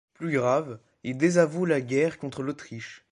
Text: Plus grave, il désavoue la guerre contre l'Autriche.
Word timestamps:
Plus 0.15 0.31
grave, 0.31 0.79
il 1.03 1.15
désavoue 1.15 1.65
la 1.65 1.79
guerre 1.79 2.17
contre 2.17 2.41
l'Autriche. 2.41 3.05